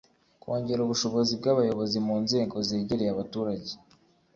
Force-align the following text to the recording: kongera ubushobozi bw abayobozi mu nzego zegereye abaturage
kongera 0.41 0.81
ubushobozi 0.83 1.31
bw 1.39 1.45
abayobozi 1.53 1.97
mu 2.07 2.15
nzego 2.23 2.55
zegereye 2.67 3.09
abaturage 3.11 3.71